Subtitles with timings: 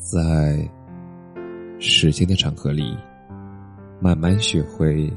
[0.00, 0.66] 在
[1.78, 2.96] 时间的长河里，
[4.00, 5.12] 慢慢学会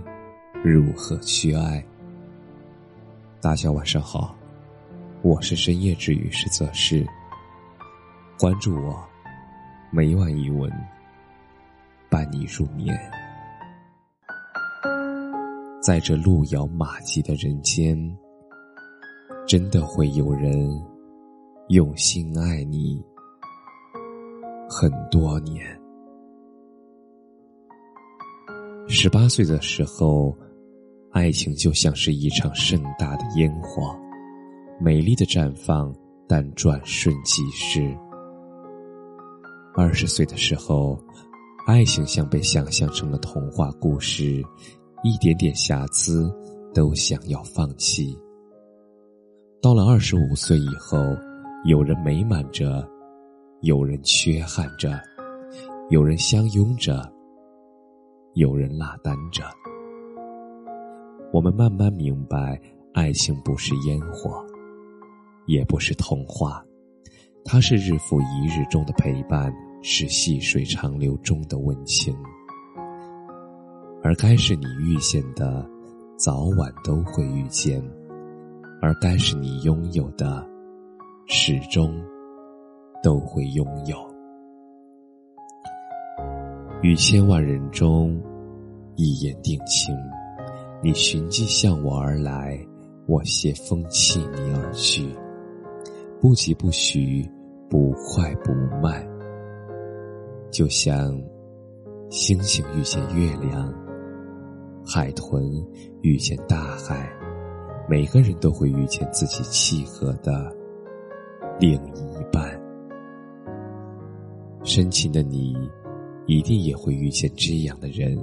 [0.62, 1.84] 如何去爱。
[3.40, 4.36] 大家晚上好，
[5.22, 7.08] 我是深夜治愈师泽师。
[8.38, 9.02] 关注我，
[9.90, 10.70] 每晚一文，
[12.10, 12.94] 伴你入眠。
[15.82, 17.98] 在这路遥马急的人间，
[19.48, 20.70] 真的会有人
[21.70, 23.02] 用心爱你。
[24.76, 25.64] 很多年，
[28.88, 30.36] 十八岁的时候，
[31.12, 33.96] 爱情就像是一场盛大的烟火，
[34.82, 35.94] 美丽的绽放，
[36.28, 37.96] 但转瞬即逝。
[39.76, 41.00] 二十岁的时候，
[41.68, 44.44] 爱情像被想象成了童话故事，
[45.04, 46.34] 一点点瑕疵
[46.74, 48.18] 都想要放弃。
[49.62, 50.98] 到了二十五岁以后，
[51.64, 52.92] 有人美满着。
[53.64, 55.00] 有人缺憾着，
[55.90, 57.10] 有人相拥着，
[58.34, 59.46] 有人落单着。
[61.32, 62.60] 我们慢慢明白，
[62.94, 64.46] 爱情不是烟火，
[65.46, 66.62] 也不是童话，
[67.46, 69.50] 它是日复一日中的陪伴，
[69.82, 72.14] 是细水长流中的温情。
[74.04, 75.66] 而该是你遇见的，
[76.18, 77.82] 早晚都会遇见；
[78.82, 80.46] 而该是你拥有的，
[81.28, 81.98] 始终。
[83.04, 83.96] 都会拥有。
[86.82, 88.20] 于千万人中，
[88.96, 89.96] 一眼定情。
[90.82, 92.60] 你寻迹向我而来，
[93.06, 95.08] 我携风弃你而去。
[96.20, 97.30] 不疾不徐，
[97.70, 98.52] 不快不
[98.82, 99.06] 慢。
[100.52, 101.18] 就像
[102.10, 103.74] 星星遇见月亮，
[104.86, 105.42] 海豚
[106.02, 107.10] 遇见大海，
[107.90, 110.54] 每个人都会遇见自己契合的
[111.60, 112.13] 另一。
[114.64, 115.54] 深情的你，
[116.26, 118.18] 一定也会遇见这样的人。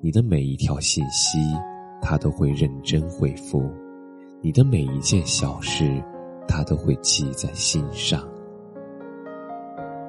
[0.00, 1.38] 你的每一条信息，
[2.00, 3.60] 他都会认真回复；
[4.40, 6.02] 你的每一件小事，
[6.46, 8.26] 他都会记在心上。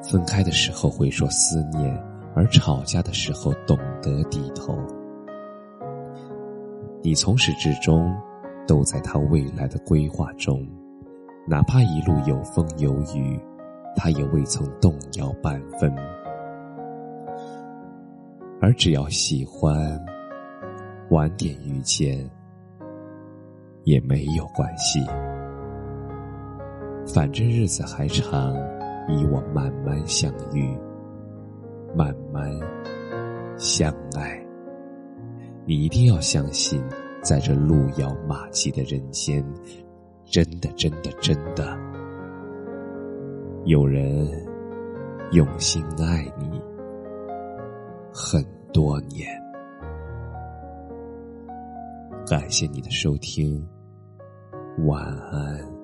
[0.02, 1.94] 分开的时候会说思念，
[2.34, 4.78] 而吵架的时候懂得低头。
[7.02, 8.16] 你从始至终
[8.66, 10.66] 都在他未来的规划中，
[11.46, 13.38] 哪怕一路有风有雨。
[14.00, 15.94] 他也未曾动摇半分，
[18.62, 19.78] 而只要喜欢，
[21.10, 22.28] 晚点遇见
[23.84, 25.06] 也没有关系。
[27.14, 28.56] 反正日子还长，
[29.06, 30.78] 你我慢慢相遇，
[31.94, 32.50] 慢慢
[33.58, 34.42] 相爱。
[35.66, 36.82] 你一定要相信，
[37.22, 39.44] 在这路遥马急的人间，
[40.26, 41.99] 真的，真的，真的。
[43.70, 44.28] 有人
[45.32, 46.60] 用心爱你
[48.12, 48.44] 很
[48.74, 49.30] 多年，
[52.26, 53.64] 感谢你的收听，
[54.88, 55.79] 晚安。